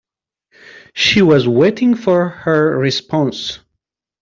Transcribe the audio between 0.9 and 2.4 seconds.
She was waiting for